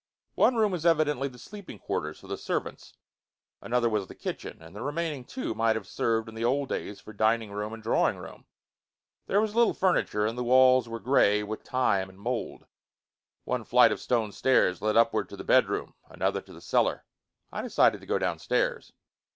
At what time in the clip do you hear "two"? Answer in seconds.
5.23-5.53